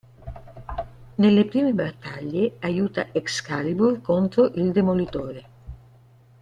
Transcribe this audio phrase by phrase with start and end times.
[1.19, 5.45] Nelle prime battaglie aiuta Excalibur contro il Demolitore.